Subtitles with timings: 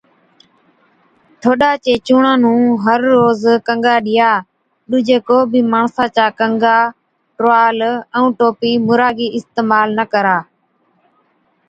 [1.41, 4.31] ٺوڏا چي چُونڻان نُُون هر روز گنگا ڏِيا،
[4.89, 6.77] ڏُوجي ڪو بِي ماڻسا چا ڪنگا،
[7.35, 7.79] ٽروال
[8.15, 10.37] ائُون ٽوپِي مُراگِي اِستعمال نہ ڪرا۔